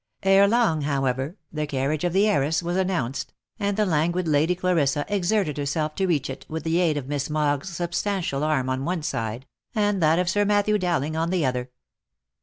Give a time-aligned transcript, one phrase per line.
[0.23, 5.05] Ere long, however, the carriage of the heiress was announced, and the languid Lady Clarissa
[5.07, 9.03] exerted herself to reach it, with the aid of Miss Mogg's substantial arm on one
[9.03, 9.45] side,
[9.75, 11.69] and that of Sir Matthew Dowling on the other.